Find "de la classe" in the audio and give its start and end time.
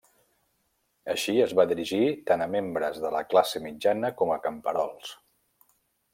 3.05-3.63